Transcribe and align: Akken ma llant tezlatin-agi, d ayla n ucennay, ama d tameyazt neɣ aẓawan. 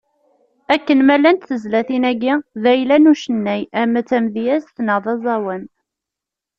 Akken 0.73 0.99
ma 1.07 1.15
llant 1.19 1.45
tezlatin-agi, 1.49 2.33
d 2.61 2.63
ayla 2.71 2.97
n 2.97 3.09
ucennay, 3.11 3.61
ama 3.81 4.01
d 4.03 4.05
tameyazt 4.09 4.75
neɣ 4.85 5.03
aẓawan. 5.13 5.63